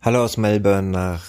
Hallo 0.00 0.22
aus 0.22 0.36
Melbourne 0.36 0.90
nach 0.90 1.24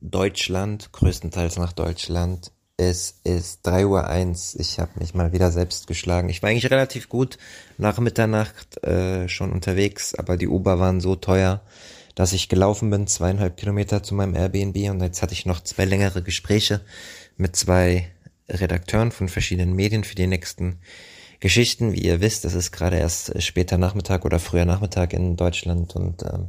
Deutschland, 0.00 0.92
größtenteils 0.92 1.58
nach 1.58 1.72
Deutschland. 1.74 2.52
Es 2.78 3.20
ist 3.22 3.66
3.01 3.68 4.54
Uhr. 4.54 4.60
Ich 4.60 4.78
habe 4.78 4.98
mich 4.98 5.14
mal 5.14 5.32
wieder 5.32 5.50
selbst 5.50 5.86
geschlagen. 5.86 6.30
Ich 6.30 6.42
war 6.42 6.48
eigentlich 6.48 6.70
relativ 6.70 7.10
gut 7.10 7.36
nach 7.76 7.98
Mitternacht 7.98 8.82
äh, 8.82 9.28
schon 9.28 9.52
unterwegs, 9.52 10.14
aber 10.14 10.38
die 10.38 10.48
Uber 10.48 10.78
waren 10.78 11.00
so 11.00 11.16
teuer, 11.16 11.60
dass 12.14 12.32
ich 12.32 12.48
gelaufen 12.48 12.88
bin, 12.88 13.06
zweieinhalb 13.06 13.58
Kilometer 13.58 14.02
zu 14.02 14.14
meinem 14.14 14.34
Airbnb 14.34 14.90
und 14.90 15.02
jetzt 15.02 15.20
hatte 15.20 15.34
ich 15.34 15.44
noch 15.44 15.60
zwei 15.60 15.84
längere 15.84 16.22
Gespräche 16.22 16.80
mit 17.36 17.56
zwei 17.56 18.10
Redakteuren 18.48 19.12
von 19.12 19.28
verschiedenen 19.28 19.74
Medien 19.74 20.04
für 20.04 20.14
die 20.14 20.26
nächsten 20.26 20.78
Geschichten. 21.40 21.92
Wie 21.92 22.00
ihr 22.02 22.22
wisst, 22.22 22.46
es 22.46 22.54
ist 22.54 22.72
gerade 22.72 22.96
erst 22.96 23.42
später 23.42 23.76
Nachmittag 23.76 24.24
oder 24.24 24.38
früher 24.38 24.64
Nachmittag 24.64 25.12
in 25.12 25.36
Deutschland 25.36 25.94
und 25.94 26.22
ähm, 26.22 26.48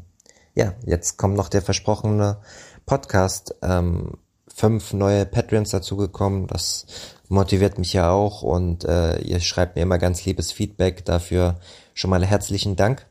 ja, 0.56 0.74
jetzt 0.86 1.18
kommt 1.18 1.36
noch 1.36 1.50
der 1.50 1.62
versprochene 1.62 2.38
Podcast. 2.86 3.56
Ähm, 3.62 4.14
fünf 4.48 4.94
neue 4.94 5.26
Patreons 5.26 5.70
dazugekommen. 5.70 6.48
Das 6.48 6.86
motiviert 7.28 7.78
mich 7.78 7.94
ja 7.94 8.10
auch 8.10 8.42
und 8.42 8.86
äh, 8.86 9.20
ihr 9.20 9.42
schreibt 9.42 9.76
mir 9.76 9.82
immer 9.82 9.98
ganz 9.98 10.24
liebes 10.26 10.52
Feedback. 10.52 11.04
Dafür 11.04 11.60
schon 11.94 12.10
mal 12.10 12.26
herzlichen 12.26 12.78
Dank. 12.78 13.06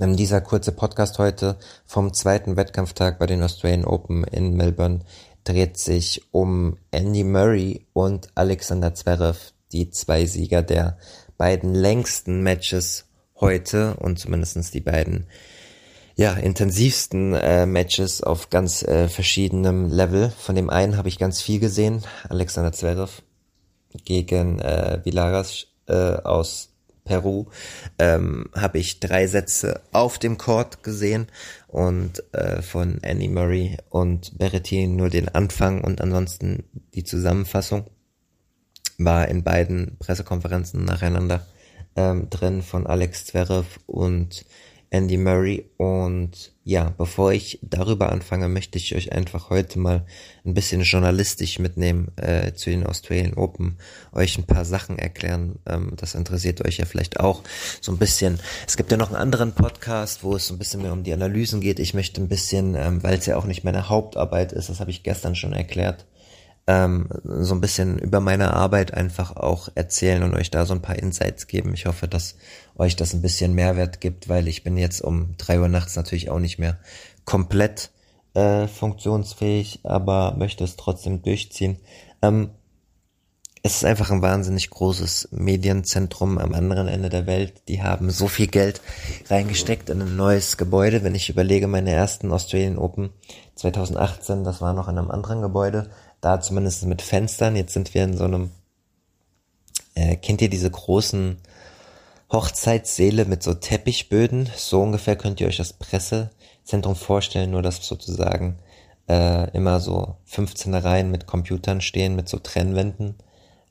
Ähm, 0.00 0.16
dieser 0.16 0.40
kurze 0.40 0.72
Podcast 0.72 1.18
heute 1.18 1.58
vom 1.84 2.14
zweiten 2.14 2.56
Wettkampftag 2.56 3.18
bei 3.18 3.26
den 3.26 3.42
Australian 3.42 3.84
Open 3.84 4.24
in 4.24 4.54
Melbourne 4.54 5.00
dreht 5.44 5.76
sich 5.76 6.22
um 6.32 6.78
Andy 6.90 7.22
Murray 7.22 7.86
und 7.92 8.30
Alexander 8.34 8.94
Zverev, 8.94 9.52
die 9.72 9.90
zwei 9.90 10.26
Sieger 10.26 10.62
der 10.62 10.96
beiden 11.36 11.74
längsten 11.74 12.42
Matches 12.42 13.04
heute 13.38 13.94
und 13.98 14.18
zumindestens 14.18 14.70
die 14.70 14.80
beiden 14.80 15.26
ja, 16.16 16.32
intensivsten 16.32 17.34
äh, 17.34 17.66
Matches 17.66 18.22
auf 18.22 18.48
ganz 18.48 18.82
äh, 18.82 19.08
verschiedenem 19.08 19.90
Level. 19.90 20.30
Von 20.30 20.54
dem 20.54 20.70
einen 20.70 20.96
habe 20.96 21.08
ich 21.08 21.18
ganz 21.18 21.42
viel 21.42 21.60
gesehen, 21.60 22.02
Alexander 22.28 22.72
Zverev 22.72 23.22
gegen 24.04 24.58
äh, 24.58 25.00
Villaras 25.04 25.66
äh, 25.86 25.92
aus 25.92 26.70
Peru, 27.04 27.46
ähm, 27.98 28.50
habe 28.54 28.78
ich 28.78 28.98
drei 28.98 29.26
Sätze 29.26 29.80
auf 29.92 30.18
dem 30.18 30.38
Court 30.38 30.82
gesehen 30.82 31.28
und 31.68 32.22
äh, 32.34 32.62
von 32.62 32.98
Annie 33.04 33.28
Murray 33.28 33.76
und 33.90 34.36
Berrettini 34.38 34.88
nur 34.88 35.08
den 35.08 35.28
Anfang 35.28 35.84
und 35.84 36.00
ansonsten 36.00 36.64
die 36.94 37.04
Zusammenfassung 37.04 37.86
war 38.98 39.28
in 39.28 39.44
beiden 39.44 39.96
Pressekonferenzen 39.98 40.84
nacheinander 40.84 41.46
ähm, 41.94 42.28
drin 42.28 42.62
von 42.62 42.86
Alex 42.86 43.26
Zverev 43.26 43.78
und 43.86 44.44
Andy 44.90 45.16
Murray. 45.16 45.70
Und 45.76 46.52
ja, 46.64 46.94
bevor 46.96 47.32
ich 47.32 47.58
darüber 47.62 48.10
anfange, 48.12 48.48
möchte 48.48 48.78
ich 48.78 48.94
euch 48.94 49.12
einfach 49.12 49.50
heute 49.50 49.78
mal 49.78 50.06
ein 50.44 50.54
bisschen 50.54 50.82
journalistisch 50.82 51.58
mitnehmen 51.58 52.12
äh, 52.16 52.52
zu 52.54 52.70
den 52.70 52.86
Australian 52.86 53.34
Open, 53.34 53.78
euch 54.12 54.38
ein 54.38 54.46
paar 54.46 54.64
Sachen 54.64 54.98
erklären. 54.98 55.58
Ähm, 55.66 55.92
das 55.96 56.14
interessiert 56.14 56.64
euch 56.64 56.78
ja 56.78 56.84
vielleicht 56.84 57.20
auch 57.20 57.42
so 57.80 57.92
ein 57.92 57.98
bisschen. 57.98 58.40
Es 58.66 58.76
gibt 58.76 58.90
ja 58.90 58.96
noch 58.96 59.08
einen 59.08 59.16
anderen 59.16 59.52
Podcast, 59.52 60.24
wo 60.24 60.36
es 60.36 60.46
so 60.46 60.54
ein 60.54 60.58
bisschen 60.58 60.82
mehr 60.82 60.92
um 60.92 61.02
die 61.02 61.12
Analysen 61.12 61.60
geht. 61.60 61.78
Ich 61.78 61.94
möchte 61.94 62.20
ein 62.20 62.28
bisschen, 62.28 62.74
ähm, 62.74 63.02
weil 63.02 63.18
es 63.18 63.26
ja 63.26 63.36
auch 63.36 63.44
nicht 63.44 63.64
meine 63.64 63.88
Hauptarbeit 63.88 64.52
ist, 64.52 64.68
das 64.68 64.80
habe 64.80 64.90
ich 64.90 65.02
gestern 65.02 65.34
schon 65.34 65.52
erklärt, 65.52 66.06
ähm, 66.66 67.08
so 67.24 67.54
ein 67.54 67.60
bisschen 67.60 67.98
über 67.98 68.20
meine 68.20 68.52
Arbeit 68.54 68.92
einfach 68.92 69.36
auch 69.36 69.68
erzählen 69.74 70.22
und 70.22 70.34
euch 70.34 70.50
da 70.50 70.66
so 70.66 70.74
ein 70.74 70.82
paar 70.82 70.96
Insights 70.96 71.46
geben. 71.46 71.74
Ich 71.74 71.86
hoffe, 71.86 72.08
dass 72.08 72.36
euch 72.78 72.96
das 72.96 73.12
ein 73.12 73.22
bisschen 73.22 73.54
Mehrwert 73.54 74.00
gibt, 74.00 74.28
weil 74.28 74.48
ich 74.48 74.64
bin 74.64 74.76
jetzt 74.76 75.00
um 75.00 75.36
drei 75.38 75.60
Uhr 75.60 75.68
nachts 75.68 75.96
natürlich 75.96 76.30
auch 76.30 76.38
nicht 76.38 76.58
mehr 76.58 76.78
komplett 77.24 77.90
äh, 78.34 78.66
funktionsfähig, 78.68 79.80
aber 79.82 80.34
möchte 80.36 80.64
es 80.64 80.76
trotzdem 80.76 81.22
durchziehen. 81.22 81.78
Ähm, 82.22 82.50
es 83.66 83.78
ist 83.78 83.84
einfach 83.84 84.12
ein 84.12 84.22
wahnsinnig 84.22 84.70
großes 84.70 85.30
Medienzentrum 85.32 86.38
am 86.38 86.54
anderen 86.54 86.86
Ende 86.86 87.08
der 87.08 87.26
Welt. 87.26 87.62
Die 87.66 87.82
haben 87.82 88.10
so 88.10 88.28
viel 88.28 88.46
Geld 88.46 88.80
reingesteckt 89.28 89.90
in 89.90 90.00
ein 90.00 90.14
neues 90.14 90.56
Gebäude. 90.56 91.02
Wenn 91.02 91.16
ich 91.16 91.30
überlege, 91.30 91.66
meine 91.66 91.90
ersten 91.90 92.30
Australian 92.30 92.78
Open 92.78 93.10
2018, 93.56 94.44
das 94.44 94.60
war 94.60 94.72
noch 94.72 94.86
in 94.86 94.98
einem 94.98 95.10
anderen 95.10 95.42
Gebäude 95.42 95.90
da 96.20 96.40
zumindest 96.40 96.84
mit 96.84 97.02
Fenstern. 97.02 97.56
Jetzt 97.56 97.72
sind 97.72 97.92
wir 97.92 98.04
in 98.04 98.16
so 98.16 98.24
einem, 98.24 98.50
äh, 99.94 100.14
kennt 100.14 100.42
ihr 100.42 100.48
diese 100.48 100.70
großen 100.70 101.38
Hochzeitssäle 102.32 103.24
mit 103.24 103.42
so 103.42 103.54
Teppichböden? 103.54 104.50
So 104.56 104.82
ungefähr 104.82 105.16
könnt 105.16 105.40
ihr 105.40 105.46
euch 105.46 105.56
das 105.56 105.72
Pressezentrum 105.72 106.96
vorstellen, 106.96 107.50
nur 107.50 107.62
dass 107.62 107.86
sozusagen 107.86 108.58
äh, 109.08 109.50
immer 109.50 109.80
so 109.80 110.16
15 110.24 110.74
Reihen 110.74 111.10
mit 111.10 111.26
Computern 111.26 111.80
stehen, 111.80 112.16
mit 112.16 112.28
so 112.28 112.38
Trennwänden, 112.38 113.14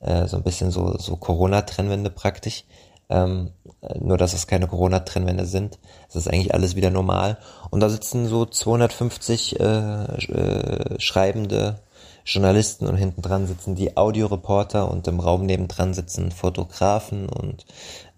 äh, 0.00 0.26
so 0.26 0.38
ein 0.38 0.42
bisschen 0.42 0.70
so, 0.70 0.96
so 0.98 1.16
Corona-Trennwände 1.16 2.10
praktisch. 2.10 2.64
Ähm, 3.08 3.52
nur 4.00 4.18
dass 4.18 4.32
es 4.32 4.48
keine 4.48 4.66
Corona-Trennwände 4.66 5.46
sind. 5.46 5.78
Es 6.08 6.16
ist 6.16 6.28
eigentlich 6.28 6.54
alles 6.54 6.74
wieder 6.74 6.90
normal. 6.90 7.38
Und 7.70 7.78
da 7.78 7.88
sitzen 7.88 8.26
so 8.26 8.46
250 8.46 9.60
äh, 9.60 9.64
äh, 9.64 11.00
schreibende 11.00 11.80
Journalisten 12.24 12.88
und 12.88 12.96
hinten 12.96 13.22
dran 13.22 13.46
sitzen 13.46 13.76
die 13.76 13.96
Audioreporter 13.96 14.90
und 14.90 15.06
im 15.06 15.20
Raum 15.20 15.46
nebendran 15.46 15.94
sitzen 15.94 16.32
Fotografen 16.32 17.28
und 17.28 17.64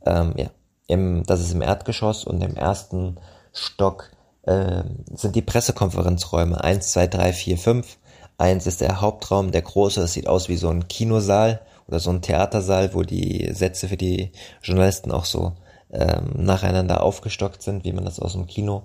ähm, 0.04 0.34
ja, 0.36 0.50
im, 0.86 1.22
das 1.25 1.41
ist 1.41 1.53
im 1.53 1.62
Erdgeschoss 1.62 2.25
und 2.25 2.42
im 2.42 2.56
ersten 2.56 3.16
Stock 3.53 4.10
äh, 4.42 4.82
sind 5.14 5.36
die 5.36 5.42
Pressekonferenzräume 5.42 6.62
eins, 6.62 6.92
zwei, 6.92 7.06
drei, 7.06 7.32
vier, 7.32 7.59
fünf. 7.59 7.98
Eins 8.38 8.66
ist 8.66 8.81
der 8.81 9.00
Hauptraum, 9.00 9.50
der 9.50 9.62
große, 9.62 10.00
das 10.00 10.12
sieht 10.12 10.28
aus 10.28 10.48
wie 10.48 10.56
so 10.56 10.69
ein 10.69 10.88
Kinosaal 10.88 11.60
oder 11.88 11.98
so 11.98 12.10
ein 12.10 12.22
Theatersaal, 12.22 12.94
wo 12.94 13.03
die 13.03 13.53
Sätze 13.53 13.88
für 13.88 13.97
die 13.97 14.32
Journalisten 14.62 15.10
auch 15.10 15.25
so 15.25 15.54
ähm, 15.91 16.32
nacheinander 16.34 17.03
aufgestockt 17.03 17.62
sind, 17.62 17.84
wie 17.84 17.92
man 17.92 18.04
das 18.04 18.20
aus 18.20 18.32
dem 18.32 18.47
Kino 18.47 18.84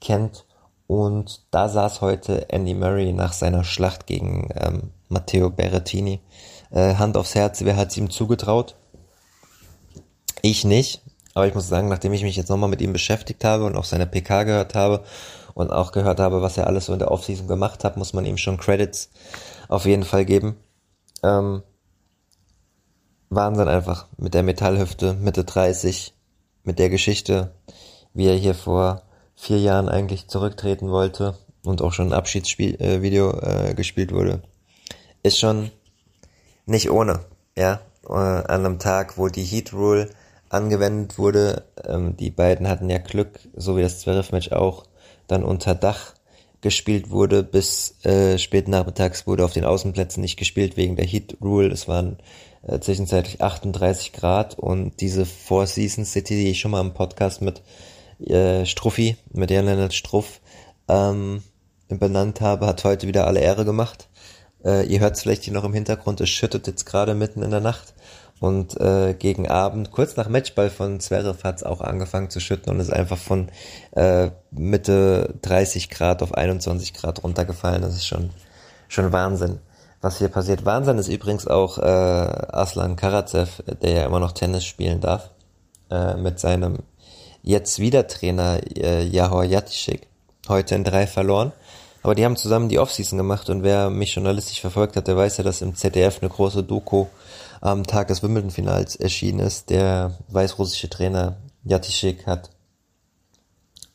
kennt. 0.00 0.44
Und 0.86 1.42
da 1.50 1.68
saß 1.68 2.00
heute 2.00 2.50
Andy 2.50 2.74
Murray 2.74 3.12
nach 3.12 3.32
seiner 3.32 3.64
Schlacht 3.64 4.06
gegen 4.06 4.50
ähm, 4.54 4.90
Matteo 5.08 5.50
Berrettini. 5.50 6.20
Äh, 6.70 6.96
Hand 6.96 7.16
aufs 7.16 7.34
Herz, 7.34 7.64
wer 7.64 7.76
hat 7.76 7.90
es 7.90 7.96
ihm 7.96 8.10
zugetraut? 8.10 8.76
Ich 10.42 10.64
nicht. 10.64 11.02
Aber 11.34 11.46
ich 11.46 11.54
muss 11.54 11.68
sagen, 11.68 11.88
nachdem 11.88 12.12
ich 12.12 12.22
mich 12.22 12.36
jetzt 12.36 12.50
nochmal 12.50 12.68
mit 12.68 12.82
ihm 12.82 12.92
beschäftigt 12.92 13.44
habe 13.44 13.64
und 13.64 13.76
auch 13.76 13.84
seine 13.84 14.06
PK 14.06 14.44
gehört 14.44 14.74
habe 14.74 15.02
und 15.54 15.70
auch 15.70 15.92
gehört 15.92 16.20
habe, 16.20 16.42
was 16.42 16.58
er 16.58 16.66
alles 16.66 16.86
so 16.86 16.92
in 16.92 16.98
der 16.98 17.10
Offseason 17.10 17.48
gemacht 17.48 17.84
hat, 17.84 17.96
muss 17.96 18.12
man 18.12 18.26
ihm 18.26 18.36
schon 18.36 18.58
Credits 18.58 19.10
auf 19.68 19.86
jeden 19.86 20.04
Fall 20.04 20.24
geben. 20.24 20.56
Ähm, 21.22 21.62
Wahnsinn 23.30 23.68
einfach. 23.68 24.08
Mit 24.18 24.34
der 24.34 24.42
Metallhüfte, 24.42 25.14
Mitte 25.14 25.44
30, 25.44 26.12
mit 26.64 26.78
der 26.78 26.90
Geschichte, 26.90 27.54
wie 28.12 28.26
er 28.26 28.36
hier 28.36 28.54
vor 28.54 29.02
vier 29.34 29.58
Jahren 29.58 29.88
eigentlich 29.88 30.28
zurücktreten 30.28 30.90
wollte 30.90 31.38
und 31.64 31.80
auch 31.80 31.92
schon 31.92 32.08
ein 32.08 32.12
Abschiedsvideo 32.12 33.30
äh, 33.30 33.70
äh, 33.70 33.74
gespielt 33.74 34.12
wurde, 34.12 34.42
ist 35.22 35.38
schon 35.38 35.70
nicht 36.66 36.90
ohne, 36.90 37.20
ja, 37.56 37.80
äh, 38.06 38.12
an 38.12 38.46
einem 38.66 38.78
Tag, 38.78 39.16
wo 39.16 39.28
die 39.28 39.44
Heat 39.44 39.72
Rule 39.72 40.10
angewendet 40.52 41.18
wurde. 41.18 41.64
Ähm, 41.86 42.16
die 42.16 42.30
beiden 42.30 42.68
hatten 42.68 42.90
ja 42.90 42.98
Glück, 42.98 43.40
so 43.54 43.76
wie 43.76 43.82
das 43.82 44.00
Zverev-Match 44.00 44.52
auch, 44.52 44.84
dann 45.26 45.44
unter 45.44 45.74
Dach 45.74 46.14
gespielt 46.60 47.10
wurde. 47.10 47.42
Bis 47.42 48.04
äh, 48.04 48.38
spät 48.38 48.68
nachmittags 48.68 49.26
wurde 49.26 49.44
auf 49.44 49.52
den 49.52 49.64
Außenplätzen 49.64 50.20
nicht 50.20 50.36
gespielt 50.36 50.76
wegen 50.76 50.96
der 50.96 51.06
Heat 51.06 51.36
Rule. 51.40 51.68
Es 51.68 51.88
waren 51.88 52.18
äh, 52.62 52.78
zwischenzeitlich 52.78 53.42
38 53.42 54.12
Grad 54.12 54.58
und 54.58 55.00
diese 55.00 55.26
Four 55.26 55.66
Seasons 55.66 56.12
City, 56.12 56.34
die 56.34 56.50
ich 56.50 56.60
schon 56.60 56.70
mal 56.70 56.80
im 56.80 56.94
Podcast 56.94 57.42
mit 57.42 57.62
äh, 58.20 58.64
Struffi, 58.66 59.16
mit 59.32 59.50
Jan 59.50 59.66
Lennart 59.66 59.94
Struff, 59.94 60.40
ähm, 60.88 61.42
benannt 61.88 62.40
habe, 62.40 62.66
hat 62.66 62.84
heute 62.84 63.06
wieder 63.06 63.26
alle 63.26 63.40
Ehre 63.40 63.64
gemacht. 63.64 64.08
Äh, 64.64 64.86
ihr 64.86 65.00
hört 65.00 65.16
es 65.16 65.22
vielleicht 65.22 65.44
hier 65.44 65.52
noch 65.52 65.64
im 65.64 65.74
Hintergrund, 65.74 66.20
es 66.20 66.30
schüttet 66.30 66.66
jetzt 66.66 66.86
gerade 66.86 67.14
mitten 67.14 67.42
in 67.42 67.50
der 67.50 67.60
Nacht. 67.60 67.94
Und 68.42 68.76
äh, 68.80 69.14
gegen 69.14 69.46
Abend, 69.46 69.92
kurz 69.92 70.16
nach 70.16 70.28
Matchball 70.28 70.68
von 70.68 70.98
Zverev 70.98 71.44
hat 71.44 71.58
es 71.58 71.62
auch 71.62 71.80
angefangen 71.80 72.28
zu 72.28 72.40
schütten 72.40 72.72
und 72.72 72.80
ist 72.80 72.92
einfach 72.92 73.16
von 73.16 73.50
äh, 73.92 74.30
Mitte 74.50 75.34
30 75.42 75.88
Grad 75.88 76.24
auf 76.24 76.34
21 76.34 76.92
Grad 76.92 77.22
runtergefallen. 77.22 77.82
Das 77.82 77.94
ist 77.94 78.04
schon, 78.04 78.30
schon 78.88 79.12
Wahnsinn, 79.12 79.60
was 80.00 80.18
hier 80.18 80.26
passiert. 80.26 80.64
Wahnsinn 80.64 80.98
ist 80.98 81.06
übrigens 81.06 81.46
auch 81.46 81.78
äh, 81.78 81.82
Aslan 81.82 82.96
Karatsev, 82.96 83.62
der 83.80 83.92
ja 83.92 84.06
immer 84.06 84.18
noch 84.18 84.32
Tennis 84.32 84.64
spielen 84.64 85.00
darf, 85.00 85.30
äh, 85.92 86.16
mit 86.16 86.40
seinem 86.40 86.80
jetzt 87.44 87.78
wieder 87.78 88.08
Trainer 88.08 88.58
äh, 88.76 89.04
Jahor 89.04 89.44
Jatischik. 89.44 90.08
Heute 90.48 90.74
in 90.74 90.82
drei 90.82 91.06
verloren. 91.06 91.52
Aber 92.02 92.16
die 92.16 92.24
haben 92.24 92.36
zusammen 92.36 92.68
die 92.68 92.80
Offseason 92.80 93.18
gemacht 93.18 93.48
und 93.50 93.62
wer 93.62 93.88
mich 93.88 94.16
journalistisch 94.16 94.60
verfolgt 94.60 94.96
hat, 94.96 95.06
der 95.06 95.16
weiß 95.16 95.36
ja, 95.36 95.44
dass 95.44 95.62
im 95.62 95.76
ZDF 95.76 96.18
eine 96.20 96.30
große 96.30 96.64
Doku 96.64 97.06
am 97.62 97.86
Tag 97.86 98.08
des 98.08 98.22
Wimbledon-Finals 98.22 98.96
erschienen 98.96 99.38
ist. 99.38 99.70
Der 99.70 100.18
weißrussische 100.28 100.90
Trainer 100.90 101.36
Jatischik 101.64 102.26
hat 102.26 102.50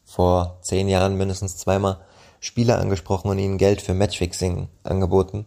vor 0.05 0.57
zehn 0.61 0.87
Jahren 0.87 1.17
mindestens 1.17 1.57
zweimal 1.57 1.99
Spieler 2.39 2.79
angesprochen 2.79 3.29
und 3.29 3.39
ihnen 3.39 3.57
Geld 3.57 3.81
für 3.81 3.93
Matchfixing 3.93 4.69
angeboten 4.83 5.45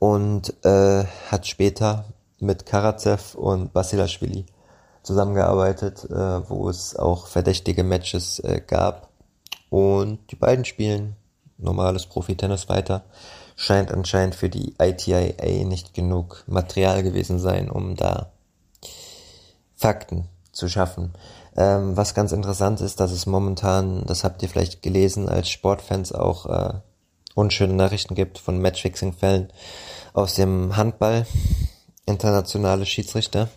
und 0.00 0.52
äh, 0.64 1.04
hat 1.30 1.46
später 1.46 2.06
mit 2.40 2.66
Karatsev 2.66 3.36
und 3.36 3.72
Basilashvili 3.72 4.46
zusammengearbeitet, 5.04 6.04
äh, 6.10 6.48
wo 6.50 6.68
es 6.68 6.96
auch 6.96 7.28
verdächtige 7.28 7.84
Matches 7.84 8.40
äh, 8.40 8.60
gab. 8.66 9.10
Und 9.70 10.18
die 10.32 10.36
beiden 10.36 10.64
spielen 10.64 11.14
normales 11.56 12.06
Profi-Tennis 12.06 12.68
weiter. 12.68 13.04
Scheint 13.60 13.90
anscheinend 13.90 14.36
für 14.36 14.48
die 14.48 14.76
ITIA 14.80 15.64
nicht 15.64 15.92
genug 15.92 16.44
Material 16.46 17.02
gewesen 17.02 17.40
sein, 17.40 17.68
um 17.68 17.96
da 17.96 18.30
Fakten 19.74 20.28
zu 20.52 20.68
schaffen. 20.68 21.12
Ähm, 21.56 21.96
was 21.96 22.14
ganz 22.14 22.30
interessant 22.30 22.80
ist, 22.80 23.00
dass 23.00 23.10
es 23.10 23.26
momentan, 23.26 24.04
das 24.06 24.22
habt 24.22 24.44
ihr 24.44 24.48
vielleicht 24.48 24.80
gelesen, 24.82 25.28
als 25.28 25.50
Sportfans 25.50 26.12
auch 26.12 26.46
äh, 26.46 26.74
unschöne 27.34 27.74
Nachrichten 27.74 28.14
gibt 28.14 28.38
von 28.38 28.60
Matchfixing-Fällen 28.60 29.52
aus 30.12 30.34
dem 30.34 30.76
Handball, 30.76 31.26
internationale 32.06 32.86
Schiedsrichter, 32.86 33.48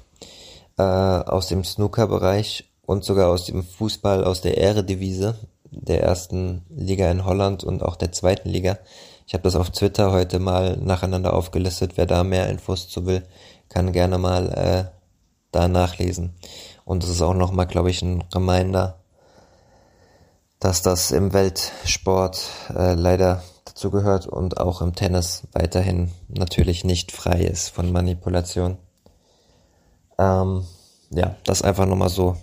äh, 0.79 0.81
aus 0.81 1.45
dem 1.45 1.63
Snooker-Bereich 1.63 2.71
und 2.87 3.03
sogar 3.03 3.29
aus 3.29 3.45
dem 3.45 3.63
Fußball, 3.63 4.23
aus 4.23 4.41
der 4.41 4.57
Ehredivise, 4.57 5.37
der 5.69 6.01
ersten 6.01 6.65
Liga 6.69 7.11
in 7.11 7.23
Holland 7.23 7.63
und 7.63 7.83
auch 7.83 7.95
der 7.95 8.11
zweiten 8.11 8.49
Liga. 8.49 8.79
Ich 9.31 9.33
habe 9.33 9.43
das 9.43 9.55
auf 9.55 9.69
Twitter 9.69 10.11
heute 10.11 10.39
mal 10.39 10.75
nacheinander 10.75 11.33
aufgelistet. 11.33 11.93
Wer 11.95 12.05
da 12.05 12.25
mehr 12.25 12.49
Infos 12.49 12.89
zu 12.89 13.05
will, 13.05 13.23
kann 13.69 13.93
gerne 13.93 14.17
mal 14.17 14.49
äh, 14.49 14.91
da 15.53 15.69
nachlesen. 15.69 16.35
Und 16.83 17.05
es 17.05 17.11
ist 17.11 17.21
auch 17.21 17.33
nochmal, 17.33 17.65
glaube 17.65 17.89
ich, 17.89 18.01
ein 18.01 18.25
Reminder, 18.35 18.99
dass 20.59 20.81
das 20.81 21.11
im 21.11 21.31
Weltsport 21.31 22.45
äh, 22.75 22.95
leider 22.95 23.41
dazu 23.63 23.89
gehört 23.89 24.27
und 24.27 24.59
auch 24.59 24.81
im 24.81 24.95
Tennis 24.95 25.43
weiterhin 25.53 26.11
natürlich 26.27 26.83
nicht 26.83 27.13
frei 27.13 27.39
ist 27.39 27.69
von 27.69 27.89
Manipulation. 27.89 28.79
Ähm, 30.17 30.65
ja, 31.09 31.37
das 31.45 31.61
einfach 31.61 31.85
nochmal 31.85 32.09
so. 32.09 32.35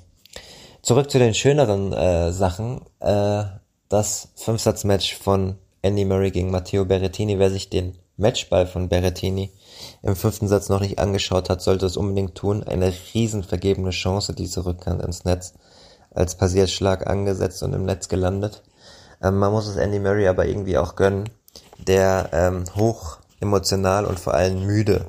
Zurück 0.81 1.11
zu 1.11 1.19
den 1.19 1.35
schöneren 1.35 1.93
äh, 1.93 2.33
Sachen. 2.33 2.81
Äh, 3.01 3.45
das 3.91 4.29
Fünfsatz-Match 4.37 5.17
von 5.17 5.59
Andy 5.81 6.05
Murray 6.05 6.31
gegen 6.31 6.51
Matteo 6.51 6.85
Berrettini. 6.85 7.39
Wer 7.39 7.51
sich 7.51 7.71
den 7.71 7.97
Matchball 8.17 8.67
von 8.67 8.89
Berrettini 8.89 9.53
im 10.03 10.17
fünften 10.17 10.49
Satz 10.49 10.69
noch 10.69 10.81
nicht 10.81 10.99
angeschaut 10.99 11.49
hat, 11.49 11.63
sollte 11.63 11.87
es 11.87 11.97
unbedingt 11.97 12.35
tun. 12.35 12.65
Eine 12.65 12.93
riesen 13.15 13.45
vergebene 13.45 13.91
Chance, 13.91 14.35
diese 14.35 14.67
Rückhand 14.67 15.03
ins 15.03 15.25
Netz. 15.25 15.55
Als 16.11 16.35
Passierschlag 16.35 17.07
angesetzt 17.07 17.63
und 17.63 17.75
im 17.75 17.85
Netz 17.85 18.09
gelandet. 18.09 18.63
Ähm, 19.23 19.39
man 19.39 19.53
muss 19.53 19.69
es 19.69 19.77
Andy 19.77 20.01
Murray 20.01 20.27
aber 20.27 20.47
irgendwie 20.47 20.79
auch 20.79 20.97
gönnen, 20.97 21.29
der 21.79 22.31
ähm, 22.33 22.65
hoch 22.75 23.19
emotional 23.41 24.05
und 24.05 24.19
vor 24.19 24.35
allem 24.35 24.67
müde 24.67 25.07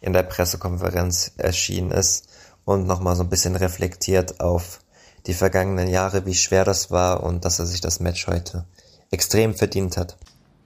in 0.00 0.12
der 0.12 0.24
Pressekonferenz 0.24 1.32
erschienen 1.36 1.92
ist 1.92 2.28
und 2.64 2.86
nochmal 2.86 3.14
so 3.14 3.22
ein 3.22 3.28
bisschen 3.28 3.56
reflektiert 3.56 4.40
auf 4.40 4.80
die 5.26 5.34
vergangenen 5.34 5.88
Jahre, 5.88 6.26
wie 6.26 6.34
schwer 6.34 6.64
das 6.64 6.90
war 6.90 7.22
und 7.22 7.44
dass 7.44 7.58
er 7.58 7.66
sich 7.66 7.80
das 7.80 8.00
Match 8.00 8.26
heute 8.26 8.64
extrem 9.12 9.54
verdient 9.54 9.94
hat. 9.94 10.14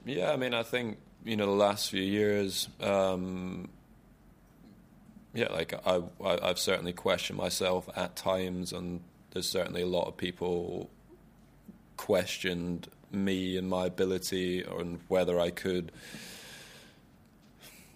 Yeah, 0.04 0.32
I 0.32 0.36
mean, 0.36 0.54
I 0.54 0.62
think 0.62 0.98
you 1.24 1.36
know 1.36 1.46
the 1.46 1.52
last 1.52 1.90
few 1.90 2.02
years. 2.02 2.68
Um, 2.80 3.68
yeah, 5.34 5.50
like 5.50 5.74
I, 5.86 6.02
I, 6.22 6.50
I've 6.50 6.58
certainly 6.58 6.92
questioned 6.92 7.38
myself 7.38 7.88
at 7.96 8.16
times, 8.16 8.72
and 8.72 9.00
there's 9.30 9.48
certainly 9.48 9.82
a 9.82 9.86
lot 9.86 10.08
of 10.08 10.16
people 10.16 10.90
questioned 11.96 12.88
me 13.12 13.56
and 13.56 13.68
my 13.68 13.86
ability 13.86 14.62
and 14.62 14.98
whether 15.08 15.38
I 15.38 15.50
could 15.50 15.92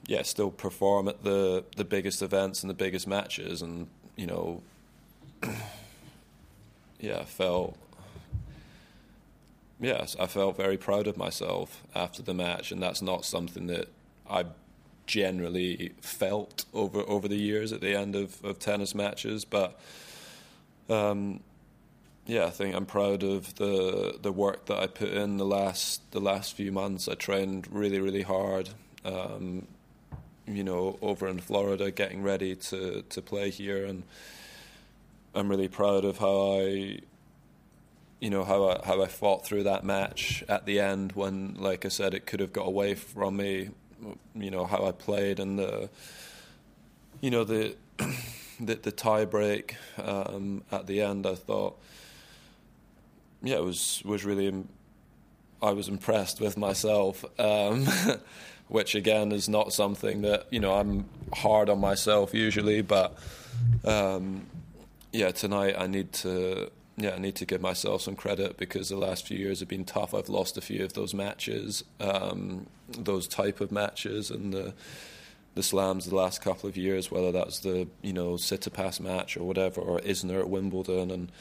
yeah 0.06 0.22
still 0.22 0.50
perform 0.50 1.08
at 1.08 1.24
the 1.24 1.64
the 1.76 1.84
biggest 1.84 2.22
events 2.22 2.62
and 2.62 2.70
the 2.70 2.74
biggest 2.74 3.06
matches 3.06 3.62
and 3.62 3.88
you 4.14 4.26
know 4.26 4.62
yeah 7.00 7.20
I 7.20 7.24
felt 7.24 7.76
yes 9.80 10.16
I 10.18 10.26
felt 10.26 10.56
very 10.56 10.76
proud 10.76 11.06
of 11.06 11.16
myself 11.16 11.82
after 11.94 12.22
the 12.22 12.34
match 12.34 12.72
and 12.72 12.82
that's 12.82 13.02
not 13.02 13.24
something 13.24 13.66
that 13.66 13.88
I 14.28 14.46
generally 15.06 15.92
felt 16.00 16.64
over 16.74 17.00
over 17.00 17.28
the 17.28 17.36
years 17.36 17.72
at 17.72 17.80
the 17.80 17.94
end 17.94 18.16
of, 18.16 18.44
of 18.44 18.58
tennis 18.58 18.94
matches 18.94 19.44
but 19.44 19.78
um, 20.88 21.40
yeah, 22.26 22.46
I 22.46 22.50
think 22.50 22.74
I'm 22.74 22.86
proud 22.86 23.22
of 23.22 23.54
the 23.54 24.18
the 24.20 24.32
work 24.32 24.66
that 24.66 24.78
I 24.78 24.86
put 24.88 25.10
in 25.10 25.36
the 25.36 25.46
last 25.46 26.10
the 26.10 26.20
last 26.20 26.54
few 26.54 26.72
months. 26.72 27.08
I 27.08 27.14
trained 27.14 27.68
really 27.70 28.00
really 28.00 28.22
hard. 28.22 28.70
Um, 29.04 29.66
you 30.48 30.64
know, 30.64 30.98
over 31.02 31.28
in 31.28 31.38
Florida, 31.38 31.90
getting 31.90 32.22
ready 32.22 32.56
to 32.56 33.02
to 33.02 33.22
play 33.22 33.50
here, 33.50 33.84
and 33.84 34.02
I'm 35.34 35.48
really 35.48 35.68
proud 35.68 36.04
of 36.04 36.18
how 36.18 36.58
I, 36.60 36.98
you 38.20 38.30
know, 38.30 38.44
how 38.44 38.68
I 38.68 38.86
how 38.86 39.02
I 39.02 39.06
fought 39.06 39.44
through 39.44 39.64
that 39.64 39.84
match 39.84 40.42
at 40.48 40.66
the 40.66 40.80
end 40.80 41.12
when, 41.12 41.54
like 41.58 41.84
I 41.84 41.88
said, 41.88 42.14
it 42.14 42.26
could 42.26 42.40
have 42.40 42.52
got 42.52 42.66
away 42.66 42.94
from 42.94 43.36
me. 43.36 43.70
You 44.34 44.50
know 44.50 44.64
how 44.66 44.86
I 44.86 44.92
played 44.92 45.40
and 45.40 45.58
the, 45.58 45.88
you 47.20 47.30
know 47.30 47.44
the, 47.44 47.76
the 48.60 48.74
the 48.74 48.92
tie 48.92 49.24
break 49.24 49.76
um, 49.98 50.64
at 50.70 50.86
the 50.86 51.00
end. 51.02 51.26
I 51.26 51.34
thought 51.34 51.78
yeah, 53.42 53.56
it 53.56 53.64
was 53.64 54.02
was 54.04 54.24
really. 54.24 54.64
I 55.62 55.70
was 55.72 55.88
impressed 55.88 56.38
with 56.38 56.58
myself, 56.58 57.24
um, 57.40 57.86
which 58.68 58.94
again 58.94 59.32
is 59.32 59.48
not 59.48 59.72
something 59.72 60.22
that 60.22 60.46
you 60.50 60.60
know 60.60 60.74
I'm 60.74 61.06
hard 61.32 61.70
on 61.70 61.80
myself 61.80 62.34
usually, 62.34 62.82
but 62.82 63.16
um, 63.84 64.46
yeah, 65.12 65.30
tonight 65.30 65.76
I 65.78 65.86
need 65.86 66.12
to 66.14 66.70
yeah 66.96 67.10
I 67.10 67.18
need 67.18 67.36
to 67.36 67.46
give 67.46 67.60
myself 67.60 68.02
some 68.02 68.16
credit 68.16 68.56
because 68.56 68.88
the 68.88 68.96
last 68.96 69.26
few 69.26 69.38
years 69.38 69.60
have 69.60 69.68
been 69.68 69.84
tough. 69.84 70.14
I've 70.14 70.28
lost 70.28 70.56
a 70.56 70.60
few 70.60 70.84
of 70.84 70.94
those 70.94 71.14
matches, 71.14 71.84
um, 72.00 72.66
those 72.88 73.28
type 73.28 73.60
of 73.60 73.70
matches, 73.70 74.30
and 74.30 74.52
the 74.52 74.74
the 75.54 75.62
slams 75.62 76.04
the 76.04 76.14
last 76.14 76.42
couple 76.42 76.68
of 76.68 76.76
years, 76.76 77.10
whether 77.10 77.32
that's 77.32 77.60
the 77.60 77.88
you 78.02 78.12
know 78.12 78.34
Sitsipas 78.34 79.00
match 79.00 79.36
or 79.36 79.44
whatever, 79.44 79.80
or 79.80 80.00
Isner 80.00 80.40
at 80.40 80.50
Wimbledon, 80.50 81.10
and 81.10 81.32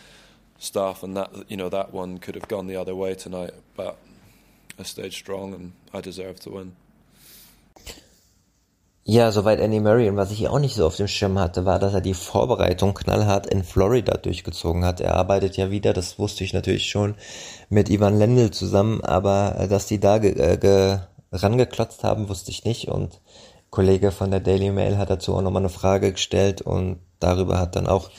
stuff, 0.57 1.03
and 1.03 1.15
that 1.17 1.31
you 1.49 1.57
know 1.57 1.69
that 1.69 1.93
one 1.93 2.17
could 2.17 2.35
have 2.35 2.47
gone 2.47 2.67
the 2.67 2.75
other 2.75 2.95
way 2.95 3.13
tonight, 3.13 3.53
but 3.75 3.97
I 4.79 4.83
stayed 4.83 5.13
strong 5.13 5.53
and 5.53 5.73
I 5.93 6.01
deserve 6.01 6.39
to 6.41 6.49
win. 6.51 6.75
Ja, 9.07 9.31
soweit 9.31 9.59
Andy 9.59 9.81
Murray 9.81 10.09
und 10.09 10.17
was 10.17 10.31
ich 10.31 10.47
auch 10.47 10.57
nicht 10.57 10.73
so 10.73 10.87
auf 10.87 10.95
dem 10.95 11.07
Schirm 11.07 11.37
hatte, 11.37 11.63
war, 11.63 11.77
dass 11.77 11.93
er 11.93 12.01
die 12.01 12.15
Vorbereitung 12.15 12.95
knallhart 12.95 13.45
in 13.45 13.63
Florida 13.63 14.17
durchgezogen 14.17 14.83
hat. 14.83 14.99
Er 14.99 15.13
arbeitet 15.13 15.57
ja 15.57 15.69
wieder, 15.69 15.93
das 15.93 16.17
wusste 16.17 16.43
ich 16.43 16.53
natürlich 16.53 16.89
schon, 16.89 17.13
mit 17.69 17.91
Ivan 17.91 18.17
Lendl 18.17 18.49
zusammen, 18.49 19.01
aber 19.01 19.57
äh, 19.59 19.67
dass 19.67 19.85
die 19.85 19.99
da 19.99 20.17
ge 20.17 20.31
äh, 20.31 20.57
ge 20.57 20.97
rangeklotzt 21.31 22.03
haben, 22.03 22.29
wusste 22.29 22.49
ich 22.49 22.65
nicht 22.65 22.87
und 22.87 23.21
Kollege 23.69 24.11
von 24.11 24.31
der 24.31 24.39
Daily 24.39 24.71
Mail 24.71 24.97
hat 24.97 25.11
dazu 25.11 25.35
auch 25.35 25.41
nochmal 25.43 25.61
eine 25.61 25.69
Frage 25.69 26.11
gestellt 26.11 26.63
und 26.63 26.99
darüber 27.19 27.59
hat 27.59 27.75
dann 27.75 27.85
auch 27.85 28.09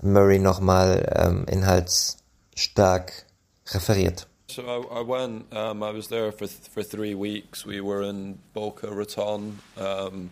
Murray 0.00 0.38
nochmal 0.38 1.06
ähm, 1.16 1.44
inhaltsstark 1.50 3.26
referiert. 3.74 4.29
So 4.50 4.88
I, 4.90 4.98
I 4.98 5.00
went. 5.02 5.54
Um, 5.54 5.80
I 5.80 5.90
was 5.90 6.08
there 6.08 6.32
for 6.32 6.48
th 6.48 6.68
for 6.68 6.82
three 6.82 7.14
weeks. 7.14 7.64
We 7.64 7.80
were 7.80 8.02
in 8.02 8.40
Boca 8.52 8.90
Raton, 8.90 9.60
um, 9.78 10.30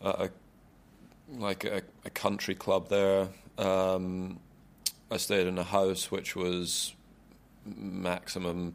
a, 0.00 0.30
like 1.28 1.64
a, 1.64 1.82
a, 2.04 2.10
country 2.10 2.54
club 2.54 2.88
there. 2.88 3.26
Um, 3.58 4.38
I 5.10 5.16
stayed 5.16 5.48
in 5.48 5.58
a 5.58 5.64
house 5.64 6.12
which 6.12 6.36
was 6.36 6.94
maximum 7.66 8.74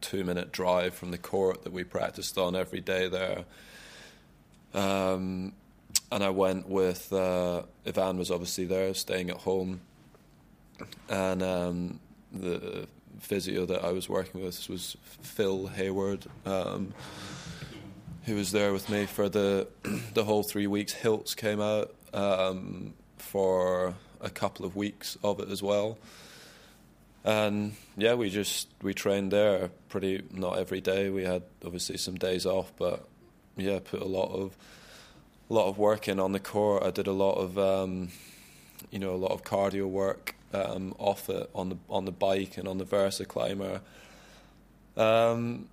two 0.00 0.24
minute 0.24 0.50
drive 0.50 0.94
from 0.94 1.12
the 1.12 1.18
court 1.18 1.62
that 1.62 1.72
we 1.72 1.84
practiced 1.84 2.36
on 2.36 2.56
every 2.56 2.80
day 2.80 3.08
there. 3.08 3.44
Um, 4.74 5.52
and 6.10 6.24
I 6.24 6.30
went 6.30 6.68
with 6.68 7.12
uh, 7.12 7.62
Ivan 7.86 8.18
was 8.18 8.32
obviously 8.32 8.64
there, 8.64 8.94
staying 8.94 9.30
at 9.30 9.36
home, 9.36 9.80
and 11.08 11.40
um, 11.40 12.00
the 12.32 12.88
physio 13.20 13.66
that 13.66 13.84
I 13.84 13.92
was 13.92 14.08
working 14.08 14.42
with 14.42 14.68
was 14.68 14.96
Phil 15.22 15.68
Hayward, 15.68 16.26
um, 16.44 16.94
who 18.24 18.36
was 18.36 18.52
there 18.52 18.72
with 18.72 18.88
me 18.88 19.06
for 19.06 19.28
the 19.28 19.68
the 20.14 20.24
whole 20.24 20.42
three 20.42 20.66
weeks. 20.66 20.92
Hilts 20.92 21.36
came 21.36 21.60
out 21.60 21.94
um, 22.12 22.94
for 23.18 23.94
a 24.20 24.30
couple 24.30 24.64
of 24.64 24.76
weeks 24.76 25.18
of 25.22 25.40
it 25.40 25.50
as 25.50 25.62
well, 25.62 25.98
and 27.24 27.74
yeah, 27.96 28.14
we 28.14 28.30
just 28.30 28.68
we 28.82 28.94
trained 28.94 29.32
there 29.32 29.70
pretty 29.88 30.22
not 30.30 30.58
every 30.58 30.80
day. 30.80 31.10
We 31.10 31.24
had 31.24 31.42
obviously 31.64 31.96
some 31.96 32.16
days 32.16 32.46
off, 32.46 32.72
but 32.76 33.06
yeah, 33.56 33.78
put 33.82 34.00
a 34.00 34.06
lot 34.06 34.32
of 34.32 34.56
a 35.50 35.54
lot 35.54 35.68
of 35.68 35.78
work 35.78 36.08
in 36.08 36.18
on 36.18 36.32
the 36.32 36.40
court. 36.40 36.82
I 36.82 36.90
did 36.90 37.06
a 37.06 37.12
lot 37.12 37.34
of 37.34 37.58
um, 37.58 38.08
you 38.90 38.98
know 38.98 39.14
a 39.14 39.16
lot 39.16 39.32
of 39.32 39.44
cardio 39.44 39.88
work 39.88 40.34
um, 40.54 40.94
off 40.98 41.28
it 41.28 41.50
on 41.54 41.70
the 41.70 41.76
on 41.90 42.04
the 42.04 42.12
bike 42.12 42.56
and 42.56 42.68
on 42.68 42.78
the 42.78 42.84
Versa 42.84 43.24
climber. 43.24 43.80
Um, 44.96 45.68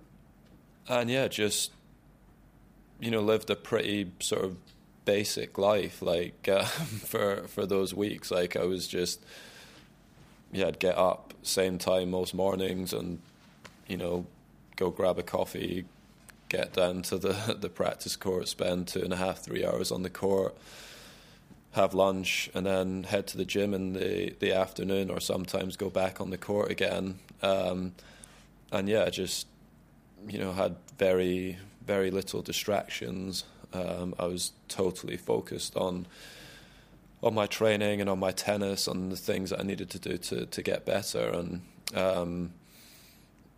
and 0.88 1.08
yeah, 1.08 1.28
just 1.28 1.70
you 3.00 3.10
know, 3.10 3.20
lived 3.20 3.50
a 3.50 3.56
pretty 3.56 4.10
sort 4.20 4.44
of 4.44 4.56
basic 5.04 5.58
life. 5.58 6.02
Like 6.02 6.48
uh, 6.48 6.64
for 6.64 7.44
for 7.48 7.66
those 7.66 7.94
weeks, 7.94 8.30
like 8.30 8.56
I 8.56 8.64
was 8.64 8.88
just 8.88 9.24
yeah, 10.52 10.66
I'd 10.66 10.78
get 10.78 10.98
up 10.98 11.34
same 11.42 11.78
time 11.78 12.10
most 12.10 12.34
mornings, 12.34 12.92
and 12.92 13.20
you 13.86 13.96
know, 13.96 14.26
go 14.76 14.90
grab 14.90 15.18
a 15.18 15.22
coffee, 15.22 15.84
get 16.48 16.72
down 16.72 17.02
to 17.02 17.18
the 17.18 17.56
the 17.60 17.68
practice 17.68 18.16
court, 18.16 18.48
spend 18.48 18.88
two 18.88 19.02
and 19.02 19.12
a 19.12 19.16
half, 19.16 19.38
three 19.38 19.64
hours 19.64 19.92
on 19.92 20.02
the 20.02 20.10
court 20.10 20.56
have 21.72 21.94
lunch 21.94 22.50
and 22.54 22.66
then 22.66 23.04
head 23.04 23.26
to 23.26 23.36
the 23.36 23.44
gym 23.44 23.74
in 23.74 23.94
the, 23.94 24.34
the 24.40 24.52
afternoon 24.52 25.10
or 25.10 25.20
sometimes 25.20 25.76
go 25.76 25.90
back 25.90 26.20
on 26.20 26.30
the 26.30 26.38
court 26.38 26.70
again. 26.70 27.18
Um, 27.42 27.92
and 28.70 28.88
yeah, 28.88 29.08
just, 29.10 29.46
you 30.28 30.38
know, 30.38 30.52
had 30.52 30.76
very, 30.98 31.58
very 31.86 32.10
little 32.10 32.42
distractions. 32.42 33.44
Um, 33.72 34.14
I 34.18 34.26
was 34.26 34.52
totally 34.68 35.16
focused 35.16 35.76
on 35.76 36.06
on 37.22 37.34
my 37.34 37.46
training 37.46 38.00
and 38.00 38.10
on 38.10 38.18
my 38.18 38.32
tennis, 38.32 38.88
on 38.88 39.10
the 39.10 39.16
things 39.16 39.50
that 39.50 39.60
I 39.60 39.62
needed 39.62 39.90
to 39.90 39.98
do 39.98 40.18
to, 40.18 40.46
to 40.46 40.62
get 40.62 40.84
better. 40.84 41.28
And, 41.28 41.62
um, 41.94 42.52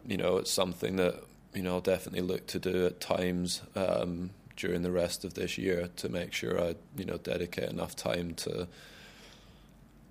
you 0.06 0.18
know, 0.18 0.36
it's 0.36 0.50
something 0.50 0.96
that, 0.96 1.22
you 1.54 1.62
know, 1.62 1.76
I'll 1.76 1.80
definitely 1.80 2.20
look 2.20 2.46
to 2.48 2.58
do 2.58 2.84
at 2.84 3.00
times. 3.00 3.62
Um, 3.74 4.30
during 4.56 4.82
the 4.82 4.90
rest 4.90 5.24
of 5.24 5.34
this 5.34 5.58
year 5.58 5.88
to 5.96 6.08
make 6.08 6.32
sure 6.32 6.60
I, 6.60 6.74
you 6.96 7.04
know, 7.04 7.18
dedicate 7.18 7.70
enough 7.70 7.96
time 7.96 8.34
to, 8.36 8.68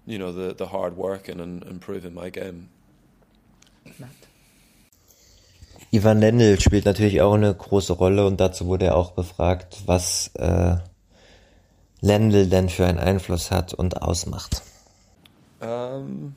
you 0.06 0.18
know, 0.18 0.32
the 0.32 0.54
the 0.54 0.68
hard 0.68 0.98
work 0.98 1.30
and, 1.30 1.42
and 1.42 1.64
improving 1.64 2.14
my 2.14 2.30
game. 2.30 2.70
Ivan 5.92 6.20
Lendl 6.20 6.60
spielt 6.60 6.86
natürlich 6.86 7.22
auch 7.22 7.36
eine 7.36 7.54
große 7.54 7.94
Rolle 7.94 8.26
und 8.26 8.40
dazu 8.40 8.66
wurde 8.66 8.86
er 8.88 8.96
auch 8.96 9.12
befragt, 9.12 9.84
was 9.86 10.32
äh, 10.36 10.78
Lendl 12.02 12.48
denn 12.48 12.70
für 12.70 12.86
einen 12.86 13.00
Einfluss 13.00 13.52
hat 13.52 13.74
und 13.74 14.02
ausmacht. 14.02 14.64
Um, 15.62 16.36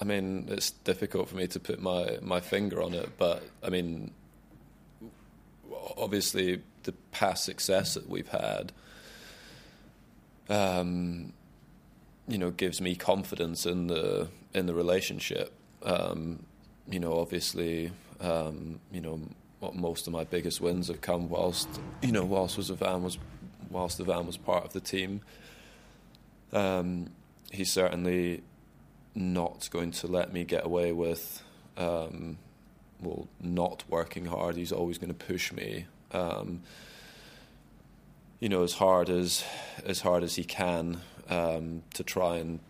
I 0.00 0.04
mean, 0.04 0.46
it's 0.48 0.70
difficult 0.84 1.28
for 1.28 1.36
me 1.36 1.46
to 1.48 1.60
put 1.60 1.80
my, 1.80 2.18
my 2.22 2.40
finger 2.40 2.80
on 2.80 2.94
it, 2.94 3.18
but 3.18 3.42
I 3.62 3.68
mean, 3.68 4.12
obviously 6.00 6.62
the 6.84 6.92
past 7.12 7.44
success 7.44 7.94
that 7.94 8.08
we've 8.08 8.28
had, 8.28 8.72
um, 10.48 11.32
you 12.26 12.38
know, 12.38 12.50
gives 12.50 12.80
me 12.80 12.94
confidence 12.94 13.66
in 13.66 13.86
the 13.86 14.28
in 14.54 14.66
the 14.66 14.74
relationship. 14.74 15.52
Um, 15.82 16.44
you 16.88 16.98
know, 16.98 17.20
obviously, 17.20 17.92
um, 18.20 18.80
you 18.92 19.00
know, 19.00 19.20
most 19.74 20.06
of 20.06 20.12
my 20.12 20.24
biggest 20.24 20.60
wins 20.60 20.88
have 20.88 21.00
come 21.00 21.28
whilst 21.28 21.68
you 22.02 22.12
know 22.12 22.24
whilst 22.24 22.56
was 22.56 22.70
Ivan 22.70 23.02
was 23.02 23.18
whilst 23.70 24.00
Ivan 24.00 24.26
was 24.26 24.36
part 24.36 24.64
of 24.64 24.72
the 24.72 24.80
team. 24.80 25.20
Um, 26.52 27.10
he's 27.52 27.72
certainly 27.72 28.42
not 29.14 29.68
going 29.70 29.92
to 29.92 30.06
let 30.06 30.32
me 30.32 30.44
get 30.44 30.64
away 30.64 30.92
with 30.92 31.42
um, 31.76 32.38
well, 33.02 33.28
not 33.40 33.84
working 33.88 34.26
hard. 34.26 34.56
He's 34.56 34.72
always 34.72 34.98
going 34.98 35.12
to 35.14 35.26
push 35.26 35.52
me, 35.52 35.86
um, 36.12 36.62
you 38.38 38.48
know, 38.48 38.62
as 38.62 38.74
hard 38.74 39.08
as 39.08 39.44
as 39.84 40.00
hard 40.00 40.22
as 40.22 40.36
he 40.36 40.44
can 40.44 41.00
um, 41.28 41.82
to 41.94 42.02
try 42.02 42.36
and, 42.36 42.60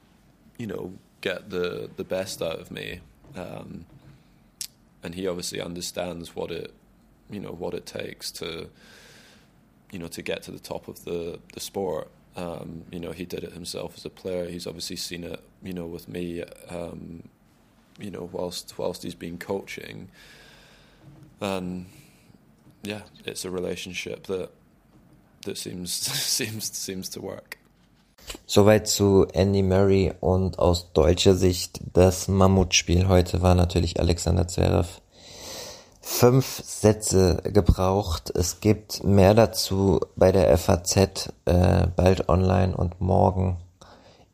you 0.58 0.66
know, 0.66 0.92
get 1.20 1.50
the 1.50 1.90
the 1.96 2.04
best 2.04 2.42
out 2.42 2.60
of 2.60 2.70
me. 2.70 3.00
Um, 3.36 3.86
and 5.02 5.14
he 5.14 5.26
obviously 5.26 5.60
understands 5.60 6.36
what 6.36 6.50
it, 6.50 6.74
you 7.30 7.40
know, 7.40 7.52
what 7.52 7.74
it 7.74 7.86
takes 7.86 8.30
to, 8.32 8.68
you 9.90 9.98
know, 9.98 10.08
to 10.08 10.22
get 10.22 10.42
to 10.44 10.50
the 10.50 10.58
top 10.58 10.88
of 10.88 11.04
the 11.04 11.38
the 11.54 11.60
sport. 11.60 12.08
Um, 12.36 12.84
you 12.92 13.00
know, 13.00 13.12
he 13.12 13.24
did 13.24 13.42
it 13.42 13.52
himself 13.52 13.94
as 13.96 14.04
a 14.04 14.10
player. 14.10 14.48
He's 14.48 14.66
obviously 14.66 14.96
seen 14.96 15.24
it, 15.24 15.42
you 15.62 15.72
know, 15.72 15.86
with 15.86 16.08
me 16.08 16.44
um, 16.68 17.24
you 18.00 18.10
know, 18.10 18.28
whilst 18.32 18.78
whilst 18.78 19.02
he's 19.02 19.14
been 19.14 19.38
coaching. 19.38 20.08
And 21.40 21.86
yeah, 22.82 23.02
it's 23.24 23.44
a 23.44 23.50
relationship 23.50 24.26
that 24.26 24.50
that 25.44 25.58
seems 25.58 25.92
seems 26.38 26.76
seems 26.76 27.08
to 27.10 27.20
work. 27.20 27.56
Soweit 28.46 28.86
zu 28.86 29.26
Andy 29.32 29.62
Murray 29.62 30.12
und 30.20 30.58
aus 30.58 30.92
deutscher 30.92 31.34
Sicht 31.34 31.80
das 31.92 32.28
Mammutspiel 32.28 33.08
heute 33.08 33.42
war 33.42 33.54
natürlich 33.54 33.98
Alexander 33.98 34.46
Zverev. 34.46 35.00
Fünf 36.00 36.62
Sätze 36.64 37.40
gebraucht. 37.44 38.30
Es 38.34 38.60
gibt 38.60 39.04
mehr 39.04 39.34
dazu 39.34 40.00
bei 40.16 40.32
der 40.32 40.56
FAZ 40.56 41.32
äh, 41.44 41.86
bald 41.94 42.28
online 42.28 42.76
und 42.76 43.00
morgen 43.00 43.58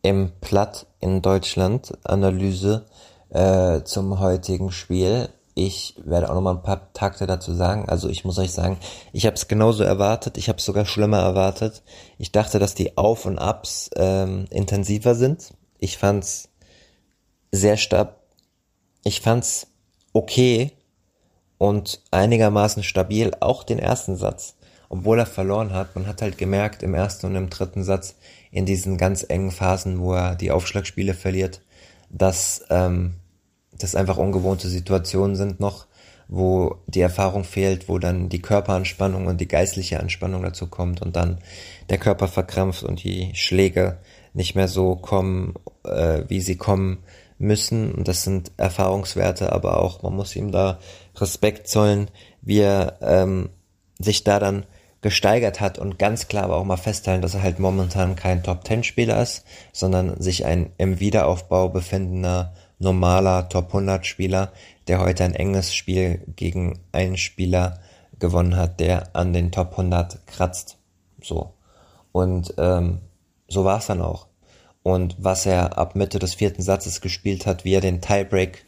im 0.02 0.30
Platt 0.40 0.86
in 1.00 1.22
Deutschland 1.22 1.92
Analyse 2.04 2.86
äh, 3.30 3.82
zum 3.84 4.20
heutigen 4.20 4.70
Spiel. 4.72 5.28
Ich 5.54 5.94
werde 6.04 6.28
auch 6.28 6.34
noch 6.34 6.42
mal 6.42 6.54
ein 6.54 6.62
paar 6.62 6.92
Takte 6.92 7.26
dazu 7.26 7.54
sagen. 7.54 7.88
Also 7.88 8.10
ich 8.10 8.24
muss 8.24 8.38
euch 8.38 8.52
sagen, 8.52 8.76
ich 9.12 9.24
habe 9.24 9.36
es 9.36 9.48
genauso 9.48 9.84
erwartet. 9.84 10.36
Ich 10.36 10.48
habe 10.48 10.58
es 10.58 10.64
sogar 10.66 10.84
schlimmer 10.84 11.20
erwartet. 11.20 11.82
Ich 12.18 12.30
dachte, 12.30 12.58
dass 12.58 12.74
die 12.74 12.98
Auf 12.98 13.24
und 13.24 13.38
Abs 13.38 13.88
ähm, 13.96 14.44
intensiver 14.50 15.14
sind. 15.14 15.54
Ich 15.78 15.96
fand's 15.96 16.50
sehr 17.52 17.78
stab. 17.78 18.20
Ich 19.02 19.22
fand's 19.22 19.68
okay 20.12 20.72
und 21.58 22.02
einigermaßen 22.10 22.82
stabil. 22.82 23.32
Auch 23.40 23.64
den 23.64 23.78
ersten 23.78 24.16
Satz, 24.16 24.56
obwohl 24.90 25.18
er 25.18 25.26
verloren 25.26 25.72
hat. 25.72 25.94
Man 25.94 26.06
hat 26.06 26.20
halt 26.20 26.36
gemerkt 26.36 26.82
im 26.82 26.92
ersten 26.92 27.26
und 27.26 27.34
im 27.34 27.48
dritten 27.48 27.82
Satz 27.82 28.16
in 28.50 28.66
diesen 28.66 28.98
ganz 28.98 29.24
engen 29.26 29.52
Phasen, 29.52 30.00
wo 30.00 30.12
er 30.12 30.34
die 30.34 30.50
Aufschlagspiele 30.50 31.14
verliert, 31.14 31.62
dass 32.10 32.64
ähm, 32.70 33.14
das 33.78 33.94
einfach 33.94 34.16
ungewohnte 34.16 34.68
Situationen 34.68 35.36
sind 35.36 35.60
noch, 35.60 35.86
wo 36.28 36.76
die 36.86 37.00
Erfahrung 37.00 37.44
fehlt, 37.44 37.88
wo 37.88 37.98
dann 37.98 38.28
die 38.28 38.42
Körperanspannung 38.42 39.26
und 39.26 39.40
die 39.40 39.48
geistliche 39.48 40.00
Anspannung 40.00 40.42
dazu 40.42 40.66
kommt 40.66 41.02
und 41.02 41.14
dann 41.14 41.38
der 41.88 41.98
Körper 41.98 42.26
verkrampft 42.26 42.82
und 42.82 43.04
die 43.04 43.30
Schläge 43.34 43.98
nicht 44.34 44.54
mehr 44.54 44.68
so 44.68 44.96
kommen, 44.96 45.54
äh, 45.84 46.24
wie 46.28 46.40
sie 46.40 46.56
kommen 46.56 46.98
müssen. 47.38 47.92
Und 47.92 48.08
das 48.08 48.22
sind 48.22 48.52
Erfahrungswerte, 48.56 49.52
aber 49.52 49.80
auch, 49.80 50.02
man 50.02 50.14
muss 50.14 50.34
ihm 50.36 50.50
da 50.52 50.78
Respekt 51.16 51.68
zollen, 51.68 52.10
wie 52.42 52.60
er 52.60 52.98
ähm, 53.00 53.50
sich 53.98 54.24
da 54.24 54.38
dann 54.38 54.66
gesteigert 55.06 55.60
hat 55.60 55.78
und 55.78 56.00
ganz 56.00 56.26
klar 56.26 56.42
aber 56.42 56.56
auch 56.56 56.64
mal 56.64 56.76
festhalten, 56.76 57.22
dass 57.22 57.34
er 57.34 57.42
halt 57.44 57.60
momentan 57.60 58.16
kein 58.16 58.42
Top-10-Spieler 58.42 59.22
ist, 59.22 59.44
sondern 59.72 60.20
sich 60.20 60.44
ein 60.44 60.72
im 60.78 60.98
Wiederaufbau 60.98 61.68
befindender 61.68 62.52
normaler 62.80 63.48
Top 63.48 63.66
100 63.68 64.04
Spieler, 64.04 64.50
der 64.88 64.98
heute 64.98 65.22
ein 65.22 65.36
enges 65.36 65.76
Spiel 65.76 66.22
gegen 66.34 66.80
einen 66.90 67.16
Spieler 67.16 67.78
gewonnen 68.18 68.56
hat, 68.56 68.80
der 68.80 69.14
an 69.14 69.32
den 69.32 69.52
Top 69.52 69.70
100 69.78 70.26
kratzt. 70.26 70.76
So. 71.22 71.54
Und 72.10 72.54
ähm, 72.58 72.98
so 73.46 73.64
war 73.64 73.78
es 73.78 73.86
dann 73.86 74.02
auch. 74.02 74.26
Und 74.82 75.14
was 75.20 75.46
er 75.46 75.78
ab 75.78 75.94
Mitte 75.94 76.18
des 76.18 76.34
vierten 76.34 76.62
Satzes 76.62 77.00
gespielt 77.00 77.46
hat, 77.46 77.64
wie 77.64 77.74
er 77.74 77.80
den 77.80 78.00
Tiebreak 78.00 78.66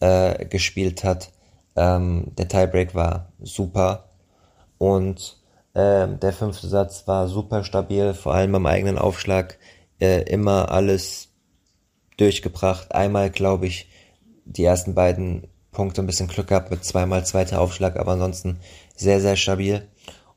äh, 0.00 0.44
gespielt 0.44 1.02
hat, 1.02 1.30
ähm, 1.76 2.26
der 2.36 2.46
Tiebreak 2.46 2.94
war 2.94 3.32
super. 3.40 4.10
Und 4.76 5.37
der 5.78 6.32
fünfte 6.32 6.66
Satz 6.66 7.06
war 7.06 7.28
super 7.28 7.62
stabil, 7.62 8.12
vor 8.12 8.34
allem 8.34 8.50
beim 8.52 8.66
eigenen 8.66 8.98
Aufschlag 8.98 9.58
äh, 10.00 10.22
immer 10.22 10.72
alles 10.72 11.28
durchgebracht. 12.16 12.92
Einmal, 12.92 13.30
glaube 13.30 13.66
ich, 13.66 13.88
die 14.44 14.64
ersten 14.64 14.94
beiden 14.94 15.46
Punkte 15.70 16.02
ein 16.02 16.06
bisschen 16.06 16.26
Glück 16.26 16.48
gehabt 16.48 16.70
mit 16.72 16.84
zweimal 16.84 17.24
zweiter 17.24 17.60
Aufschlag, 17.60 17.96
aber 17.96 18.12
ansonsten 18.12 18.58
sehr, 18.96 19.20
sehr 19.20 19.36
stabil. 19.36 19.86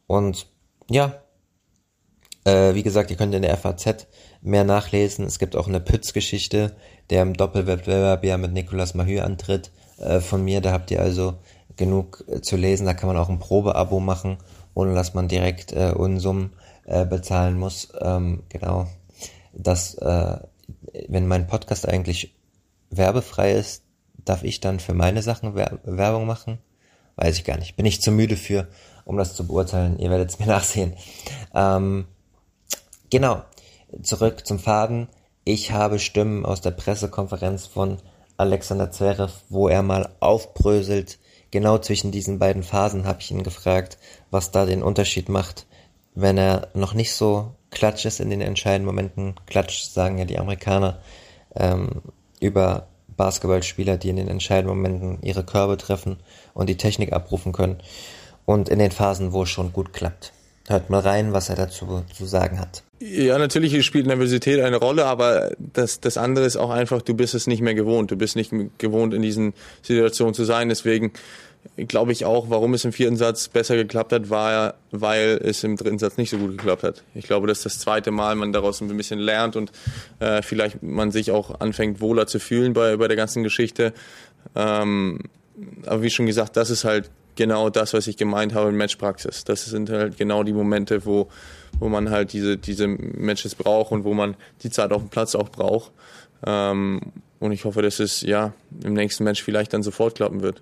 Und 0.05 0.47
ja, 0.89 1.21
äh, 2.43 2.75
wie 2.75 2.83
gesagt, 2.83 3.09
ihr 3.09 3.17
könnt 3.17 3.33
in 3.33 3.41
der 3.41 3.57
FAZ 3.57 4.07
mehr 4.41 4.63
nachlesen. 4.63 5.25
Es 5.25 5.39
gibt 5.39 5.55
auch 5.55 5.67
eine 5.67 5.79
Pütz-Geschichte, 5.79 6.75
der 7.09 7.23
im 7.23 7.33
Doppelwettbewerb 7.33 8.23
ja 8.23 8.37
mit 8.37 8.53
Nicolas 8.53 8.93
Mahü 8.93 9.19
antritt 9.19 9.71
äh, 9.97 10.19
von 10.19 10.43
mir. 10.43 10.61
Da 10.61 10.71
habt 10.71 10.91
ihr 10.91 11.01
also 11.01 11.35
genug 11.77 12.23
äh, 12.27 12.41
zu 12.41 12.57
lesen. 12.57 12.85
Da 12.85 12.93
kann 12.93 13.07
man 13.07 13.17
auch 13.17 13.29
ein 13.29 13.39
Probeabo 13.39 13.99
machen, 13.99 14.37
ohne 14.73 14.93
dass 14.93 15.13
man 15.13 15.27
direkt 15.27 15.71
äh, 15.73 15.93
Unsummen 15.95 16.53
äh, 16.85 17.05
bezahlen 17.05 17.57
muss. 17.57 17.89
Ähm, 17.99 18.43
genau. 18.49 18.87
Das 19.53 19.95
äh, 19.95 20.37
wenn 21.07 21.27
mein 21.27 21.47
Podcast 21.47 21.87
eigentlich 21.87 22.35
werbefrei 22.89 23.53
ist, 23.53 23.83
darf 24.25 24.43
ich 24.43 24.59
dann 24.59 24.79
für 24.79 24.93
meine 24.93 25.21
Sachen 25.21 25.55
Werbung 25.55 26.25
machen? 26.25 26.59
Weiß 27.15 27.37
ich 27.37 27.43
gar 27.43 27.57
nicht. 27.57 27.75
Bin 27.75 27.85
ich 27.85 28.01
zu 28.01 28.11
müde 28.11 28.37
für, 28.37 28.67
um 29.05 29.17
das 29.17 29.35
zu 29.35 29.47
beurteilen. 29.47 29.99
Ihr 29.99 30.09
werdet 30.09 30.29
es 30.29 30.39
mir 30.39 30.45
nachsehen. 30.47 30.95
Ähm, 31.53 32.05
genau. 33.09 33.43
Zurück 34.03 34.45
zum 34.45 34.59
Faden. 34.59 35.07
Ich 35.43 35.71
habe 35.71 35.99
Stimmen 35.99 36.45
aus 36.45 36.61
der 36.61 36.71
Pressekonferenz 36.71 37.65
von 37.65 37.97
Alexander 38.37 38.91
Zverev, 38.91 39.33
wo 39.49 39.67
er 39.67 39.83
mal 39.83 40.09
aufbröselt. 40.19 41.19
Genau 41.51 41.77
zwischen 41.77 42.11
diesen 42.11 42.39
beiden 42.39 42.63
Phasen 42.63 43.05
habe 43.05 43.19
ich 43.21 43.31
ihn 43.31 43.43
gefragt, 43.43 43.97
was 44.29 44.51
da 44.51 44.65
den 44.65 44.81
Unterschied 44.81 45.27
macht, 45.27 45.67
wenn 46.15 46.37
er 46.37 46.69
noch 46.73 46.93
nicht 46.93 47.13
so 47.13 47.55
klatsch 47.71 48.05
ist 48.05 48.19
in 48.19 48.29
den 48.29 48.41
entscheidenden 48.41 48.85
Momenten. 48.85 49.35
Klatsch 49.47 49.83
sagen 49.83 50.17
ja 50.17 50.25
die 50.25 50.39
Amerikaner 50.39 50.99
ähm, 51.55 52.01
über 52.39 52.87
Basketballspieler, 53.17 53.97
die 53.97 54.09
in 54.09 54.15
den 54.15 54.29
entscheidenden 54.29 54.77
Momenten 54.77 55.21
ihre 55.21 55.43
Körbe 55.43 55.77
treffen 55.77 56.17
und 56.53 56.69
die 56.69 56.77
Technik 56.77 57.13
abrufen 57.13 57.51
können. 57.51 57.81
Und 58.45 58.69
in 58.69 58.79
den 58.79 58.91
Phasen, 58.91 59.33
wo 59.33 59.43
es 59.43 59.49
schon 59.49 59.73
gut 59.73 59.93
klappt. 59.93 60.33
Hört 60.67 60.89
mal 60.89 61.01
rein, 61.01 61.33
was 61.33 61.49
er 61.49 61.55
dazu 61.55 62.03
zu 62.13 62.25
sagen 62.25 62.59
hat. 62.59 62.83
Ja, 63.03 63.39
natürlich 63.39 63.83
spielt 63.83 64.05
Nervosität 64.05 64.61
eine 64.61 64.77
Rolle, 64.77 65.05
aber 65.05 65.53
das, 65.57 66.01
das 66.01 66.17
andere 66.17 66.45
ist 66.45 66.55
auch 66.55 66.69
einfach, 66.69 67.01
du 67.01 67.15
bist 67.15 67.33
es 67.33 67.47
nicht 67.47 67.61
mehr 67.61 67.73
gewohnt. 67.73 68.11
Du 68.11 68.15
bist 68.15 68.35
nicht 68.35 68.51
gewohnt, 68.77 69.15
in 69.15 69.23
diesen 69.23 69.55
Situationen 69.81 70.35
zu 70.35 70.43
sein. 70.43 70.69
Deswegen 70.69 71.11
glaube 71.75 72.11
ich 72.11 72.25
auch, 72.25 72.51
warum 72.51 72.75
es 72.75 72.85
im 72.85 72.93
vierten 72.93 73.17
Satz 73.17 73.47
besser 73.47 73.75
geklappt 73.75 74.13
hat, 74.13 74.29
war, 74.29 74.75
weil 74.91 75.41
es 75.43 75.63
im 75.63 75.77
dritten 75.77 75.97
Satz 75.97 76.17
nicht 76.17 76.29
so 76.29 76.37
gut 76.37 76.51
geklappt 76.51 76.83
hat. 76.83 77.03
Ich 77.15 77.25
glaube, 77.25 77.47
dass 77.47 77.63
das 77.63 77.79
zweite 77.79 78.11
Mal 78.11 78.35
man 78.35 78.53
daraus 78.53 78.81
ein 78.81 78.95
bisschen 78.95 79.19
lernt 79.19 79.55
und 79.55 79.71
äh, 80.19 80.43
vielleicht 80.43 80.83
man 80.83 81.09
sich 81.09 81.31
auch 81.31 81.59
anfängt, 81.59 82.01
wohler 82.01 82.27
zu 82.27 82.39
fühlen 82.39 82.73
bei, 82.73 82.97
bei 82.97 83.07
der 83.07 83.17
ganzen 83.17 83.41
Geschichte. 83.41 83.93
Ähm, 84.55 85.21
aber 85.87 86.03
wie 86.03 86.11
schon 86.11 86.27
gesagt, 86.27 86.55
das 86.55 86.69
ist 86.69 86.83
halt 86.83 87.09
genau 87.35 87.69
das, 87.69 87.93
was 87.93 88.07
ich 88.07 88.17
gemeint 88.17 88.53
habe 88.53 88.69
in 88.69 88.77
Matchpraxis. 88.77 89.43
Das 89.43 89.65
sind 89.65 89.89
halt 89.89 90.17
genau 90.17 90.43
die 90.43 90.53
Momente, 90.53 91.05
wo, 91.05 91.27
wo 91.79 91.89
man 91.89 92.09
halt 92.09 92.33
diese, 92.33 92.57
diese 92.57 92.87
Matches 92.87 93.55
braucht 93.55 93.91
und 93.91 94.03
wo 94.03 94.13
man 94.13 94.35
die 94.63 94.69
Zeit 94.69 94.91
auf 94.91 95.01
dem 95.01 95.09
Platz 95.09 95.35
auch 95.35 95.49
braucht. 95.49 95.91
Ähm, 96.45 97.01
und 97.39 97.51
ich 97.51 97.65
hoffe, 97.65 97.81
dass 97.81 97.99
es 97.99 98.21
ja 98.21 98.53
im 98.83 98.93
nächsten 98.93 99.23
Match 99.23 99.41
vielleicht 99.43 99.73
dann 99.73 99.83
sofort 99.83 100.15
klappen 100.15 100.41
wird. 100.41 100.61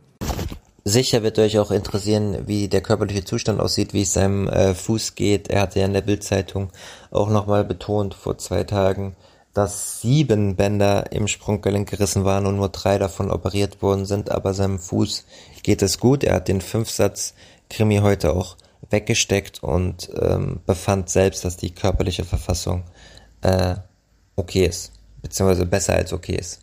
Sicher 0.85 1.23
wird 1.23 1.37
euch 1.39 1.59
auch 1.59 1.71
interessieren, 1.71 2.47
wie 2.47 2.67
der 2.67 2.81
körperliche 2.81 3.25
Zustand 3.25 3.59
aussieht, 3.59 3.93
wie 3.93 4.03
es 4.03 4.13
seinem 4.13 4.47
äh, 4.47 4.73
Fuß 4.73 5.15
geht. 5.15 5.49
Er 5.49 5.61
hatte 5.61 5.79
ja 5.79 5.85
in 5.85 5.93
der 5.93 6.01
Bildzeitung 6.01 6.71
auch 7.11 7.29
nochmal 7.29 7.65
betont 7.65 8.13
vor 8.13 8.37
zwei 8.37 8.63
Tagen, 8.63 9.15
dass 9.53 10.01
sieben 10.01 10.55
Bänder 10.55 11.11
im 11.11 11.27
Sprunggelenk 11.27 11.89
gerissen 11.89 12.23
waren 12.23 12.45
und 12.45 12.57
nur 12.57 12.69
drei 12.69 12.97
davon 12.97 13.31
operiert 13.31 13.81
worden 13.81 14.05
sind, 14.05 14.31
aber 14.31 14.53
seinem 14.53 14.79
Fuß 14.79 15.25
geht 15.63 15.81
es 15.81 15.99
gut. 15.99 16.23
Er 16.23 16.35
hat 16.35 16.47
den 16.47 16.61
Fünfsatz 16.61 17.33
Krimi 17.69 17.97
heute 17.97 18.33
auch 18.33 18.57
weggesteckt 18.89 19.61
und 19.63 20.09
ähm, 20.19 20.61
befand 20.65 21.09
selbst, 21.09 21.45
dass 21.45 21.57
die 21.57 21.73
körperliche 21.73 22.25
Verfassung 22.25 22.83
äh, 23.41 23.75
okay 24.35 24.65
ist, 24.65 24.93
beziehungsweise 25.21 25.65
besser 25.65 25.93
als 25.93 26.13
okay 26.13 26.35
ist. 26.35 26.61